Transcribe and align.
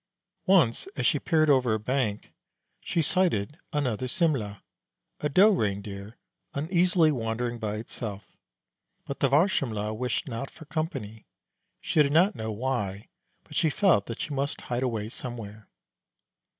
Once 0.47 0.87
as 0.95 1.05
she 1.05 1.19
peered 1.19 1.47
over 1.47 1.75
a 1.75 1.79
bank 1.79 2.33
she 2.79 3.03
sighted 3.03 3.59
another 3.71 4.07
Simle', 4.07 4.57
a 5.19 5.29
doe 5.29 5.51
Reindeer, 5.51 6.17
uneasily 6.55 7.11
wandering 7.11 7.59
by 7.59 7.75
itself. 7.75 8.35
But 9.05 9.19
the 9.19 9.29
Varsimle' 9.29 9.95
wished 9.95 10.27
not 10.27 10.49
for 10.49 10.65
company. 10.65 11.27
She 11.81 12.01
did 12.01 12.11
not 12.11 12.33
know 12.33 12.51
why, 12.51 13.09
but 13.43 13.55
she 13.55 13.69
felt 13.69 14.07
that 14.07 14.19
she 14.21 14.33
must 14.33 14.61
hide 14.61 14.81
away 14.81 15.07
somewhere. 15.09 15.69